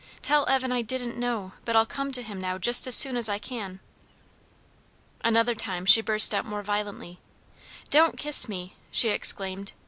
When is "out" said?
6.33-6.43